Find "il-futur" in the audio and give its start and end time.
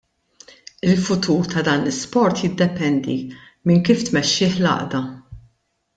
0.89-1.43